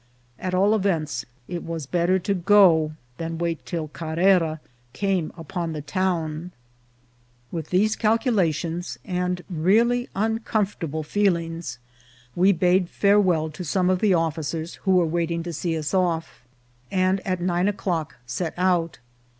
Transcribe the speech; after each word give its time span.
At 0.39 0.55
all 0.55 0.73
events, 0.73 1.25
it 1.47 1.61
was 1.61 1.85
bettej 1.85 2.23
to 2.23 2.33
go 2.33 2.93
than 3.19 3.37
wait 3.37 3.63
till 3.67 3.87
Carrera 3.87 4.59
came 4.93 5.31
upon 5.37 5.73
the 5.73 5.81
town. 5.83 6.51
With 7.51 7.69
these 7.69 7.95
calculations 7.95 8.97
and 9.05 9.43
really 9.47 10.09
uncomfortable 10.15 11.03
feelings, 11.03 11.77
we 12.35 12.51
bade 12.51 12.89
farewell 12.89 13.51
to 13.51 13.63
some 13.63 13.91
of 13.91 13.99
the 13.99 14.15
officers 14.15 14.73
who 14.89 14.93
were 14.95 15.05
waiting 15.05 15.43
to 15.43 15.53
see 15.53 15.77
us 15.77 15.93
off, 15.93 16.45
and 16.89 17.19
at 17.19 17.39
nine 17.39 17.67
o'clock 17.67 18.15
set 18.25 18.55
out. 18.57 18.97